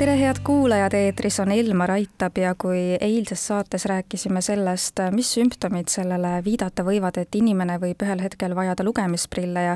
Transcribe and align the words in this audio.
tere, 0.00 0.14
head 0.16 0.38
kuulajad, 0.44 0.94
eetris 0.96 1.36
on 1.42 1.50
Elmar 1.52 1.90
Aitab 1.92 2.38
ja 2.40 2.54
kui 2.58 2.78
eilses 3.00 3.42
saates 3.50 3.84
rääkisime 3.84 4.40
sellest, 4.40 5.00
mis 5.12 5.28
sümptomid 5.34 5.90
sellele 5.92 6.38
viidata 6.44 6.84
võivad, 6.86 7.18
et 7.20 7.36
inimene 7.36 7.76
võib 7.82 8.00
ühel 8.06 8.22
hetkel 8.24 8.54
vajada 8.56 8.86
lugemisprille 8.86 9.64
ja 9.66 9.74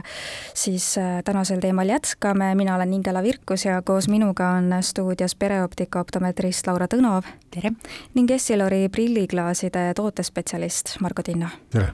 siis 0.57 0.86
äh, 0.96 1.18
tänasel 1.26 1.61
teemal 1.61 1.93
jätkame, 1.93 2.54
mina 2.57 2.79
olen 2.79 2.95
Ingela 2.96 3.21
Virkus 3.22 3.66
ja 3.66 3.82
koos 3.84 4.08
minuga 4.08 4.54
on 4.61 4.72
stuudios 4.80 5.34
pereoptika 5.36 6.00
optometrist 6.00 6.72
Laura 6.72 6.88
Tõnov. 6.88 7.29
tere! 7.50 7.75
ning 8.14 8.30
Essilori 8.30 8.88
prilliklaaside 8.88 9.91
tootespetsialist 10.00 10.96
Margo 11.04 11.22
Tinno. 11.22 11.53
tere! 11.70 11.93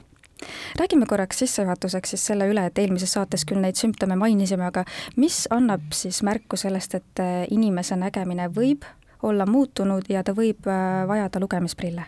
Räägime 0.78 1.06
korraks 1.06 1.38
sissejuhatuseks 1.44 2.14
siis 2.14 2.26
selle 2.32 2.48
üle, 2.50 2.66
et 2.66 2.78
eelmises 2.78 3.12
saates 3.12 3.44
küll 3.48 3.60
neid 3.60 3.78
sümptome 3.80 4.16
mainisime, 4.16 4.66
aga 4.70 4.84
mis 5.16 5.44
annab 5.50 5.92
siis 5.96 6.22
märku 6.26 6.56
sellest, 6.60 6.94
et 6.94 7.22
äh, 7.22 7.44
inimese 7.50 7.96
nägemine 7.96 8.48
võib 8.54 8.86
olla 9.22 9.46
muutunud 9.46 10.08
ja 10.08 10.22
ta 10.24 10.32
võib 10.36 10.68
äh, 10.68 11.06
vajada 11.08 11.40
lugemisprille? 11.40 12.06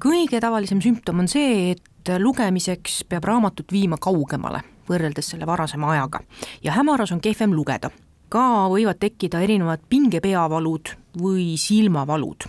kõige 0.00 0.40
tavalisem 0.40 0.80
sümptom 0.80 1.24
on 1.24 1.28
see, 1.28 1.72
et 1.72 2.12
lugemiseks 2.18 3.02
peab 3.08 3.24
raamatut 3.28 3.72
viima 3.72 3.98
kaugemale 4.00 4.62
võrreldes 4.88 5.32
selle 5.32 5.46
varasema 5.46 5.92
ajaga 5.94 6.22
ja 6.64 6.72
hämaras 6.76 7.12
on 7.12 7.20
kehvem 7.20 7.52
lugeda. 7.54 7.90
ka 8.28 8.68
võivad 8.70 9.00
tekkida 9.00 9.40
erinevad 9.40 9.80
pingepeavalud 9.88 10.94
või 11.20 11.56
silmavalud 11.58 12.48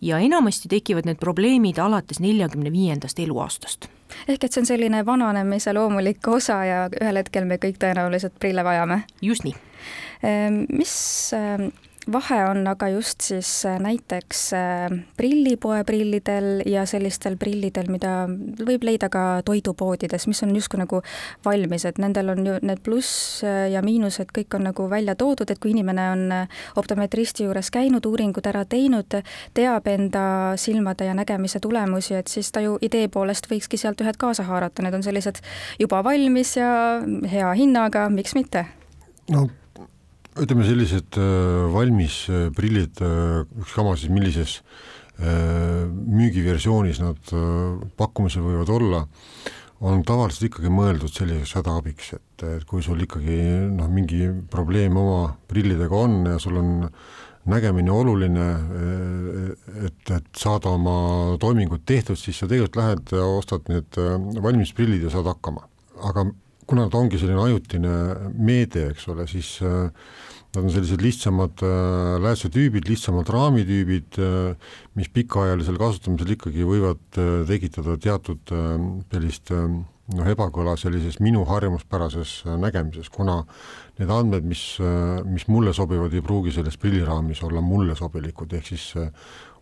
ja 0.00 0.18
enamasti 0.18 0.68
tekivad 0.68 1.06
need 1.06 1.18
probleemid 1.18 1.78
alates 1.78 2.20
neljakümne 2.20 2.72
viiendast 2.72 3.18
eluaastast 3.18 3.88
ehk 4.28 4.44
et 4.44 4.52
see 4.52 4.62
on 4.62 4.66
selline 4.66 5.04
vananemise 5.06 5.72
loomulik 5.76 6.28
osa 6.28 6.58
ja 6.64 6.78
ühel 7.00 7.20
hetkel 7.20 7.46
me 7.48 7.60
kõik 7.62 7.78
tõenäoliselt 7.82 8.38
prille 8.40 8.64
vajame. 8.64 9.02
just 9.22 9.44
nii. 9.44 9.54
Ehm, 10.22 10.64
mis 10.68 10.94
ehm, 11.36 11.68
vahe 12.12 12.38
on 12.48 12.66
aga 12.68 12.88
just 12.88 13.20
siis 13.20 13.48
äh, 13.66 13.78
näiteks 13.80 14.52
äh, 14.52 14.98
prillipoe 15.16 15.84
prillidel 15.84 16.62
ja 16.66 16.86
sellistel 16.86 17.36
prillidel, 17.36 17.90
mida 17.92 18.12
võib 18.66 18.86
leida 18.86 19.10
ka 19.12 19.42
toidupoodides, 19.44 20.26
mis 20.30 20.42
on 20.46 20.54
justkui 20.56 20.80
nagu 20.80 21.02
valmis, 21.44 21.84
et 21.88 22.00
nendel 22.00 22.32
on 22.32 22.46
ju 22.46 22.56
need 22.62 22.82
pluss 22.84 23.42
äh, 23.44 23.68
ja 23.72 23.82
miinused 23.84 24.32
kõik 24.34 24.56
on 24.56 24.68
nagu 24.70 24.88
välja 24.90 25.14
toodud, 25.18 25.50
et 25.50 25.60
kui 25.60 25.74
inimene 25.74 26.08
on 26.14 26.24
optometristi 26.80 27.44
juures 27.44 27.70
käinud, 27.74 28.06
uuringud 28.06 28.46
ära 28.48 28.64
teinud, 28.64 29.20
teab 29.54 29.88
enda 29.92 30.24
silmade 30.56 31.08
ja 31.08 31.16
nägemise 31.16 31.60
tulemusi, 31.60 32.16
et 32.18 32.32
siis 32.32 32.52
ta 32.52 32.64
ju 32.64 32.78
idee 32.80 33.08
poolest 33.12 33.50
võikski 33.50 33.80
sealt 33.80 34.00
ühed 34.04 34.16
kaasa 34.20 34.48
haarata, 34.48 34.82
need 34.84 34.96
on 34.96 35.04
sellised 35.04 35.42
juba 35.80 36.02
valmis 36.04 36.56
ja 36.56 36.72
hea 37.30 37.54
hinnaga, 37.58 38.08
miks 38.12 38.36
mitte? 38.38 38.66
no 39.28 39.48
ütleme, 40.42 40.66
sellised 40.66 41.18
äh, 41.18 41.66
valmis 41.72 42.24
äh, 42.30 42.48
prillid, 42.54 43.00
äh, 43.04 43.42
ükskama 43.62 43.96
siis 43.98 44.12
millises 44.12 44.60
müügiversioonis 45.18 47.00
nad 47.02 47.30
pakkumisel 47.98 48.44
võivad 48.44 48.68
olla, 48.70 49.00
on 49.82 50.04
tavaliselt 50.06 50.44
ikkagi 50.46 50.70
mõeldud 50.70 51.10
selliseks 51.10 51.56
hädaabiks, 51.58 52.12
et, 52.14 52.44
et 52.46 52.62
kui 52.70 52.84
sul 52.86 53.02
ikkagi 53.02 53.40
noh, 53.74 53.88
mingi 53.90 54.28
probleem 54.46 54.94
oma 54.94 55.32
prillidega 55.50 56.04
on 56.06 56.14
ja 56.22 56.38
sul 56.38 56.60
on 56.62 56.70
nägemine 57.50 57.90
oluline, 57.90 58.46
et, 59.88 60.14
et 60.20 60.30
saada 60.38 60.70
oma 60.78 61.34
toimingud 61.42 61.82
tehtud, 61.82 62.14
siis 62.14 62.38
sa 62.38 62.46
tegelikult 62.46 62.78
lähed 62.78 63.14
ja 63.18 63.26
ostad 63.40 63.66
need 63.74 63.98
valmis 64.38 64.70
prillid 64.70 65.02
ja 65.02 65.10
saad 65.16 65.32
hakkama. 65.32 65.66
aga 65.98 66.28
kuna 66.68 66.88
ta 66.92 67.00
ongi 67.00 67.18
selline 67.20 67.40
ajutine 67.48 67.92
meede, 68.36 68.90
eks 68.92 69.08
ole, 69.12 69.28
siis 69.30 69.58
äh, 69.64 69.88
Nad 70.48 70.64
on 70.64 70.72
sellised 70.72 71.02
lihtsamad 71.04 71.60
äh, 71.60 72.14
läätsetüübid, 72.24 72.86
lihtsamad 72.88 73.28
raamitüübid, 73.28 74.16
äh, 74.16 74.70
mis 74.96 75.10
pikaajalisel 75.12 75.76
kasutamisel 75.76 76.32
ikkagi 76.32 76.64
võivad 76.64 77.02
tekitada 77.50 77.98
teatud 78.00 78.54
sellist 79.12 79.52
noh, 79.52 80.30
ebakõla 80.32 80.72
sellises 80.80 81.20
minu 81.20 81.44
harjumuspärases 81.50 82.32
nägemises, 82.64 83.12
kuna 83.12 83.42
need 84.00 84.08
andmed, 84.08 84.48
mis, 84.48 84.64
mis 85.28 85.44
mulle 85.52 85.76
sobivad, 85.76 86.16
ei 86.16 86.24
pruugi 86.24 86.54
selles 86.56 86.80
prilliraamis 86.80 87.44
olla 87.44 87.60
mulle 87.60 87.98
sobilikud, 87.98 88.56
ehk 88.56 88.72
siis 88.72 88.88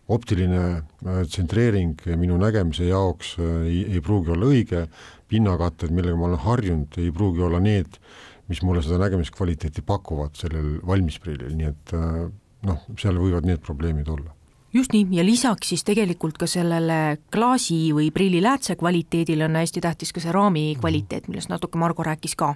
optiline 0.07 0.83
tsentreering 1.03 1.99
minu 2.15 2.37
nägemise 2.39 2.87
jaoks 2.87 3.35
ei, 3.41 3.83
ei 3.97 4.01
pruugi 4.03 4.31
olla 4.31 4.47
õige, 4.47 4.85
pinnakatted, 5.27 5.91
millega 5.91 6.15
ma 6.15 6.29
olen 6.29 6.43
harjunud, 6.45 6.97
ei 7.01 7.11
pruugi 7.11 7.43
olla 7.43 7.59
need, 7.63 7.99
mis 8.47 8.61
mulle 8.63 8.81
seda 8.85 8.99
nägemiskvaliteeti 9.03 9.83
pakuvad 9.85 10.37
sellel 10.39 10.77
valmisprillil, 10.87 11.53
nii 11.59 11.69
et 11.69 11.93
äh, 11.97 12.25
noh, 12.67 12.83
seal 12.99 13.19
võivad 13.19 13.47
need 13.47 13.63
probleemid 13.65 14.09
olla. 14.11 14.33
Just 14.75 14.91
nii, 14.93 15.07
ja 15.15 15.23
lisaks 15.23 15.71
siis 15.71 15.83
tegelikult 15.87 16.37
ka 16.39 16.47
sellele 16.49 17.17
klaasi 17.33 17.93
või 17.95 18.09
prilliläätse 18.13 18.75
kvaliteedile 18.79 19.47
on 19.47 19.55
hästi 19.59 19.81
tähtis 19.83 20.11
ka 20.13 20.23
see 20.23 20.33
raami 20.35 20.65
kvaliteet, 20.79 21.29
millest 21.31 21.51
natuke 21.51 21.79
Margo 21.79 22.03
rääkis 22.03 22.35
ka. 22.39 22.53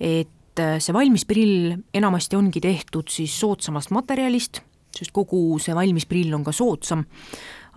et 0.00 0.58
äh, 0.62 0.78
see 0.78 0.94
valmis 0.94 1.26
prill 1.26 1.74
enamasti 1.94 2.38
ongi 2.38 2.62
tehtud 2.62 3.10
siis 3.10 3.34
soodsamast 3.38 3.94
materjalist, 3.94 4.62
sest 4.98 5.14
kogu 5.14 5.58
see 5.62 5.74
valmis 5.74 6.06
prill 6.06 6.34
on 6.34 6.44
ka 6.44 6.52
soodsam, 6.52 7.04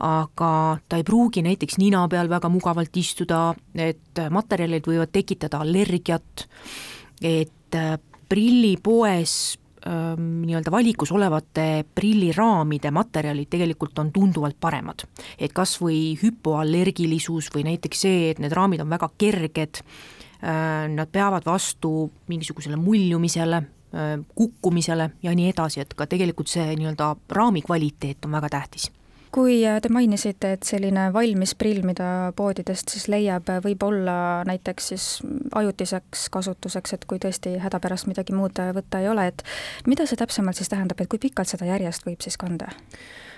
aga 0.03 0.51
ta 0.89 0.99
ei 0.99 1.03
pruugi 1.03 1.41
näiteks 1.41 1.79
nina 1.81 2.03
peal 2.11 2.29
väga 2.29 2.49
mugavalt 2.53 2.97
istuda, 2.97 3.49
et 3.73 4.21
materjalid 4.29 4.85
võivad 4.85 5.13
tekitada 5.13 5.63
allergiat 5.65 6.45
et 7.21 7.75
äh, 7.75 7.97
prillipoes 8.29 9.57
ähm, 9.87 10.43
nii-öelda 10.45 10.71
valikus 10.71 11.11
olevate 11.11 11.85
prilliraamide 11.95 12.91
materjalid 12.91 13.49
tegelikult 13.49 13.99
on 13.99 14.11
tunduvalt 14.11 14.57
paremad. 14.59 15.05
et 15.39 15.53
kas 15.53 15.77
või 15.81 16.17
hüpoallergilisus 16.21 17.49
või 17.55 17.67
näiteks 17.71 18.01
see, 18.01 18.29
et 18.31 18.39
need 18.43 18.53
raamid 18.53 18.83
on 18.83 18.89
väga 18.89 19.09
kerged, 19.17 19.81
äh, 20.43 20.85
nad 20.91 21.11
peavad 21.11 21.45
vastu 21.45 22.11
mingisugusele 22.27 22.75
muljumisele, 22.75 23.63
kukkumisele 24.35 25.09
ja 25.23 25.31
nii 25.35 25.49
edasi, 25.53 25.81
et 25.81 25.93
ka 25.95 26.05
tegelikult 26.11 26.51
see 26.51 26.75
nii-öelda 26.75 27.13
raami 27.33 27.61
kvaliteet 27.65 28.25
on 28.27 28.35
väga 28.35 28.49
tähtis. 28.57 28.89
Kui 29.31 29.59
äh, 29.67 29.81
te 29.83 29.89
mainisite, 29.91 30.53
et 30.55 30.65
selline 30.65 31.09
valmis 31.13 31.51
prill, 31.59 31.83
mida 31.85 32.31
poodidest 32.35 32.93
siis 32.93 33.07
leiab, 33.11 33.49
äh, 33.51 33.59
võib 33.63 33.83
olla 33.83 34.15
näiteks 34.47 34.87
siis 34.93 35.07
ajutiseks 35.59 36.27
kasutuseks, 36.33 36.95
et 36.95 37.05
kui 37.09 37.19
tõesti 37.21 37.57
hädapärast 37.61 38.07
midagi 38.07 38.35
muud 38.35 38.59
äh, 38.63 38.71
võtta 38.75 39.03
ei 39.03 39.11
ole, 39.11 39.27
et 39.33 39.43
mida 39.87 40.07
see 40.07 40.19
täpsemalt 40.19 40.59
siis 40.59 40.71
tähendab, 40.71 41.01
et 41.03 41.11
kui 41.11 41.19
pikalt 41.21 41.51
seda 41.51 41.67
järjest 41.67 42.07
võib 42.07 42.23
siis 42.23 42.39
kanda? 42.39 42.71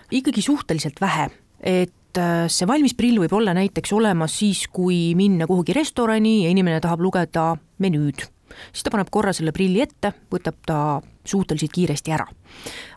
ikkagi 0.10 0.42
suhteliselt 0.42 0.98
vähe, 1.02 1.28
et 1.62 2.18
see 2.50 2.66
valmis 2.66 2.96
prill 2.98 3.20
võib 3.22 3.36
olla 3.38 3.54
näiteks 3.54 3.92
olemas 3.94 4.40
siis, 4.40 4.64
kui 4.74 5.14
minna 5.18 5.46
kuhugi 5.46 5.76
restorani 5.78 6.40
ja 6.48 6.54
inimene 6.54 6.80
tahab 6.81 7.04
lugeda 7.06 7.52
menüüd 7.78 8.24
siis 8.72 8.86
ta 8.86 8.94
paneb 8.94 9.10
korra 9.12 9.34
selle 9.36 9.54
prilli 9.56 9.82
ette, 9.82 10.14
võtab 10.32 10.62
ta 10.66 10.80
suhteliselt 11.26 11.74
kiiresti 11.74 12.14
ära. 12.16 12.28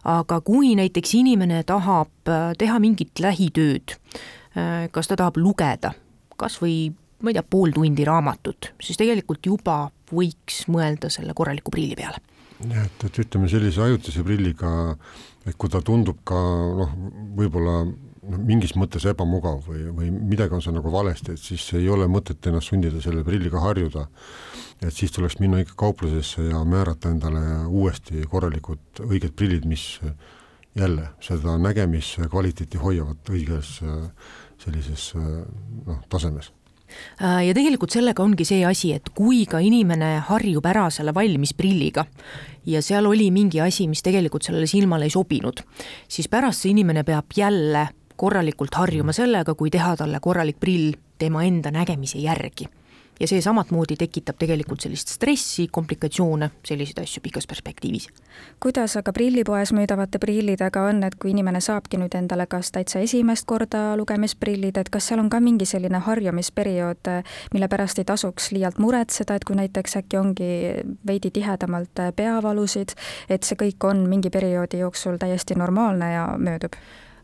aga 0.04 0.40
kui 0.40 0.74
näiteks 0.78 1.14
inimene 1.20 1.62
tahab 1.68 2.28
äh, 2.28 2.52
teha 2.58 2.78
mingit 2.82 3.20
lähitööd, 3.20 3.96
äh, 4.56 4.88
kas 4.90 5.08
ta 5.08 5.16
tahab 5.16 5.36
lugeda 5.36 5.92
kas 6.42 6.58
või 6.62 6.90
ma 7.22 7.30
ei 7.30 7.38
tea, 7.38 7.44
pool 7.46 7.72
tundi 7.74 8.06
raamatut, 8.06 8.72
siis 8.82 8.98
tegelikult 8.98 9.46
juba 9.46 9.84
võiks 10.12 10.64
mõelda 10.72 11.10
selle 11.12 11.34
korraliku 11.38 11.72
prilli 11.74 11.96
peale. 11.98 12.18
jah, 12.62 12.86
et, 12.86 13.04
et 13.06 13.20
ütleme 13.24 13.50
sellise 13.50 13.82
ajutise 13.82 14.24
prilliga, 14.26 14.96
et 15.46 15.56
kui 15.58 15.70
ta 15.70 15.82
tundub 15.82 16.22
ka 16.26 16.38
noh, 16.80 16.96
võib-olla 17.38 17.82
noh, 18.32 18.40
mingis 18.40 18.74
mõttes 18.78 19.06
ebamugav 19.10 19.62
või, 19.68 19.86
või 19.94 20.10
midagi 20.12 20.56
on 20.56 20.64
seal 20.64 20.76
nagu 20.78 20.92
valesti, 20.92 21.36
et 21.36 21.42
siis 21.42 21.66
ei 21.78 21.88
ole 21.92 22.08
mõtet 22.10 22.48
ennast 22.48 22.72
sundida 22.72 23.02
selle 23.04 23.24
prilliga 23.26 23.60
harjuda. 23.62 24.06
et 24.82 24.94
siis 24.94 25.12
tuleks 25.12 25.38
minna 25.38 25.60
ikka 25.62 25.74
kauplusesse 25.76 26.48
ja 26.48 26.64
määrata 26.64 27.10
endale 27.10 27.66
uuesti 27.66 28.24
korralikud 28.30 29.04
õiged 29.06 29.36
prillid, 29.36 29.64
mis 29.64 30.00
jälle 30.74 31.10
seda 31.20 31.58
nägemiskvaliteeti 31.58 32.80
hoiavad 32.80 33.30
õiges 33.30 33.78
sellises 34.58 35.12
noh, 35.14 36.00
tasemes 36.08 36.52
Äh, 37.22 37.46
ja 37.48 37.54
tegelikult 37.56 37.94
sellega 37.94 38.24
ongi 38.24 38.46
see 38.46 38.62
asi, 38.66 38.92
et 38.96 39.12
kui 39.16 39.44
ka 39.48 39.60
inimene 39.62 40.14
harjub 40.28 40.66
ära 40.68 40.88
selle 40.92 41.14
valmis 41.14 41.54
prilliga 41.56 42.04
ja 42.68 42.82
seal 42.84 43.06
oli 43.10 43.30
mingi 43.34 43.60
asi, 43.62 43.88
mis 43.90 44.02
tegelikult 44.04 44.46
sellele 44.46 44.68
silmale 44.70 45.08
ei 45.08 45.14
sobinud, 45.14 45.62
siis 46.10 46.30
pärast 46.32 46.64
see 46.64 46.72
inimene 46.74 47.04
peab 47.06 47.32
jälle 47.36 47.88
korralikult 48.16 48.74
harjuma 48.74 49.12
sellega, 49.12 49.54
kui 49.54 49.70
teha 49.70 49.96
talle 49.96 50.20
korralik 50.20 50.60
prill 50.60 50.92
tema 51.18 51.44
enda 51.44 51.70
nägemise 51.70 52.18
järgi 52.18 52.68
ja 53.22 53.28
see 53.28 53.40
samamoodi 53.40 53.96
tekitab 53.98 54.38
tegelikult 54.40 54.82
sellist 54.82 55.12
stressi, 55.14 55.68
komplikatsioone, 55.70 56.48
selliseid 56.66 57.02
asju 57.04 57.22
pikas 57.22 57.46
perspektiivis. 57.46 58.08
kuidas 58.60 58.96
aga 58.96 59.12
prillipoes 59.12 59.72
müüdavate 59.72 60.18
prillidega 60.18 60.82
on, 60.88 61.02
et 61.04 61.14
kui 61.14 61.30
inimene 61.30 61.60
saabki 61.60 62.00
nüüd 62.00 62.16
endale 62.18 62.46
kas 62.46 62.72
täitsa 62.72 63.02
esimest 63.04 63.46
korda 63.46 63.96
lugemisprillid, 63.96 64.76
et 64.76 64.90
kas 64.90 65.10
seal 65.10 65.22
on 65.22 65.30
ka 65.30 65.40
mingi 65.40 65.68
selline 65.68 66.00
harjumisperiood, 66.02 67.12
mille 67.52 67.68
pärast 67.68 68.02
ei 68.02 68.08
tasuks 68.08 68.50
liialt 68.52 68.82
muretseda, 68.82 69.36
et 69.36 69.44
kui 69.44 69.56
näiteks 69.60 69.96
äkki 70.02 70.18
ongi 70.18 70.50
veidi 71.06 71.30
tihedamalt 71.30 72.06
peavalusid, 72.16 72.96
et 73.28 73.46
see 73.46 73.60
kõik 73.60 73.86
on 73.86 74.06
mingi 74.08 74.30
perioodi 74.30 74.82
jooksul 74.82 75.20
täiesti 75.22 75.54
normaalne 75.54 76.12
ja 76.12 76.26
möödub? 76.38 76.80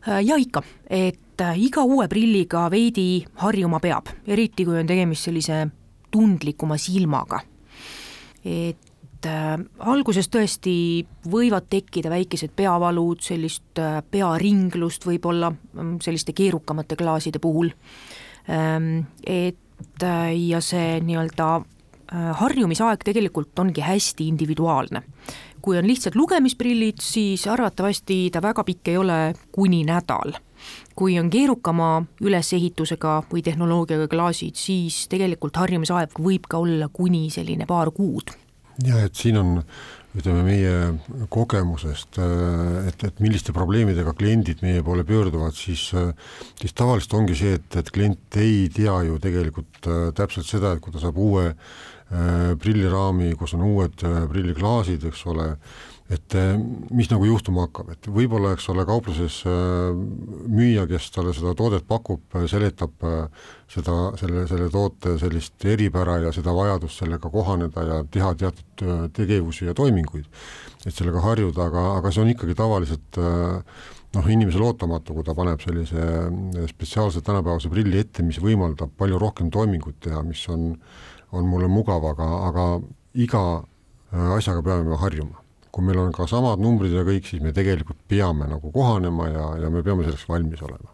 Ja 0.07 0.37
ikka, 0.39 0.63
et 0.89 1.41
iga 1.59 1.83
uue 1.83 2.07
prilliga 2.11 2.65
veidi 2.71 3.25
harjuma 3.41 3.79
peab, 3.83 4.09
eriti 4.27 4.65
kui 4.67 4.79
on 4.79 4.87
tegemist 4.87 5.27
sellise 5.27 5.67
tundlikuma 6.11 6.77
silmaga. 6.77 7.41
et 8.45 9.25
äh, 9.27 9.57
alguses 9.79 10.29
tõesti 10.31 11.05
võivad 11.27 11.67
tekkida 11.69 12.09
väikesed 12.09 12.53
peavalud, 12.55 13.19
sellist 13.21 13.79
äh, 13.79 13.99
pearinglust 14.11 15.03
võib-olla 15.05 15.51
mm, 15.51 15.97
selliste 16.01 16.33
keerukamate 16.33 16.95
klaaside 16.95 17.41
puhul 17.43 17.73
ähm,, 18.47 19.03
et 19.27 20.03
äh, 20.03 20.31
ja 20.39 20.61
see 20.63 21.01
nii-öelda 21.03 21.49
äh, 21.59 22.31
harjumisaeg 22.39 23.03
tegelikult 23.03 23.59
ongi 23.59 23.83
hästi 23.83 24.29
individuaalne. 24.31 25.03
Kui 25.61 25.77
on 25.77 25.87
lihtsalt 25.87 26.15
lugemisprillid, 26.15 27.01
siis 27.01 27.47
arvatavasti 27.47 28.29
ta 28.33 28.41
väga 28.41 28.63
pikk 28.63 28.93
ei 28.93 28.97
ole, 28.97 29.19
kuni 29.51 29.83
nädal 29.87 30.37
kui 30.95 31.19
on 31.19 31.29
keerukama 31.31 32.01
ülesehitusega 32.21 33.21
või 33.31 33.43
tehnoloogiaga 33.45 34.09
klaasid, 34.11 34.59
siis 34.59 35.05
tegelikult 35.07 35.55
harjumisaeg 35.55 36.19
võib 36.19 36.49
ka 36.51 36.59
olla 36.59 36.89
kuni 36.91 37.29
selline 37.31 37.67
paar 37.69 37.93
kuud. 37.95 38.33
Jah, 38.85 39.05
et 39.05 39.15
siin 39.15 39.39
on 39.39 39.57
ütleme 40.17 40.41
meie 40.41 41.27
kogemusest, 41.29 42.17
et, 42.89 43.03
et 43.05 43.19
milliste 43.21 43.53
probleemidega 43.53 44.15
kliendid 44.17 44.63
meie 44.65 44.81
poole 44.85 45.05
pöörduvad, 45.05 45.53
siis, 45.53 45.91
siis 46.59 46.73
tavaliselt 46.77 47.13
ongi 47.19 47.37
see, 47.37 47.59
et, 47.59 47.77
et 47.77 47.91
klient 47.93 48.39
ei 48.41 48.65
tea 48.73 48.95
ju 49.05 49.19
tegelikult 49.21 49.89
äh, 49.89 50.09
täpselt 50.17 50.49
seda, 50.49 50.73
et 50.73 50.81
kui 50.83 50.95
ta 50.95 51.03
saab 51.03 51.19
uue 51.21 51.45
äh, 51.51 52.57
prilliraami, 52.61 53.35
kus 53.37 53.53
on 53.57 53.67
uued 53.69 54.01
äh, 54.07 54.23
prilliklaasid, 54.31 55.05
eks 55.11 55.23
ole, 55.29 55.51
et 56.09 56.33
eh, 56.33 56.55
mis 56.89 57.09
nagu 57.11 57.27
juhtuma 57.27 57.67
hakkab, 57.67 57.91
et 57.93 58.07
võib-olla, 58.09 58.55
eks 58.55 58.65
ole, 58.73 58.81
kaupluses 58.89 59.43
eh, 59.45 59.99
müüja, 60.49 60.87
kes 60.89 61.11
talle 61.13 61.35
seda 61.37 61.53
toodet 61.57 61.85
pakub, 61.89 62.23
eh, 62.33 62.47
seletab 62.49 63.05
seda, 63.69 63.97
selle, 64.17 64.47
selle 64.49 64.71
toote 64.73 65.19
sellist 65.21 65.65
eripära 65.69 66.17
ja 66.23 66.31
seda 66.33 66.55
vajadust 66.57 67.03
sellega 67.03 67.29
kohaneda 67.29 67.85
ja 67.85 67.99
teha 68.09 68.31
teatud 68.41 69.13
tegevusi 69.13 69.67
ja 69.67 69.75
toiminguid, 69.77 70.25
et 70.81 70.95
sellega 70.95 71.21
harjuda, 71.21 71.67
aga, 71.69 71.85
aga 71.99 72.11
see 72.13 72.23
on 72.23 72.31
ikkagi 72.33 72.55
tavaliselt 72.57 73.19
noh, 73.19 74.29
inimesele 74.33 74.65
ootamatu, 74.65 75.13
kui 75.13 75.27
ta 75.27 75.35
paneb 75.37 75.61
sellise 75.61 76.07
spetsiaalse 76.71 77.21
tänapäevase 77.27 77.69
prilli 77.69 78.01
ette, 78.01 78.25
mis 78.25 78.39
võimaldab 78.41 78.95
palju 78.97 79.19
rohkem 79.21 79.53
toiminguid 79.53 79.99
teha, 80.07 80.23
mis 80.25 80.41
on, 80.49 80.71
on 81.37 81.45
mulle 81.51 81.69
mugav, 81.69 82.09
aga, 82.15 82.31
aga 82.47 82.65
iga 83.19 83.43
asjaga 84.39 84.65
peame 84.65 84.97
harjuma 84.97 85.43
kui 85.71 85.85
meil 85.85 85.99
on 86.01 86.13
ka 86.15 86.27
samad 86.27 86.61
numbrid 86.61 86.93
ja 86.93 87.03
kõik, 87.07 87.27
siis 87.29 87.43
me 87.43 87.53
tegelikult 87.53 87.99
peame 88.07 88.47
nagu 88.49 88.71
kohanema 88.71 89.27
ja, 89.29 89.49
ja 89.63 89.69
me 89.69 89.83
peame 89.83 90.07
selleks 90.07 90.27
valmis 90.29 90.61
olema. 90.65 90.93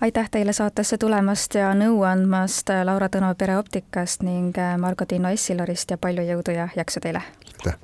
aitäh 0.00 0.30
teile 0.30 0.52
saatesse 0.52 0.98
tulemast 0.98 1.54
ja 1.54 1.72
nõu 1.74 2.02
andmast, 2.08 2.70
Laura 2.84 3.08
Tõnu 3.08 3.34
pereoptikast 3.38 4.22
ning 4.22 4.58
äh, 4.58 4.76
Margo 4.78 5.06
Tiino 5.06 5.32
Essilarist 5.32 5.90
ja 5.90 5.98
palju 5.98 6.24
jõudu 6.24 6.56
ja 6.56 6.68
jaksu 6.76 7.00
teile! 7.00 7.22
aitäh! 7.54 7.78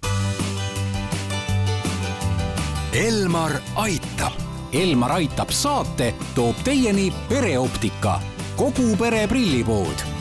Elmar 2.91 3.53
aitab. 3.79 4.35
Elmar 4.75 5.13
aitab 5.21 5.51
saate 5.55 6.13
toob 6.35 6.59
teieni 6.67 7.13
pereoptika, 7.29 8.17
kogu 8.59 8.97
pere 8.99 9.29
prillipood 9.31 10.20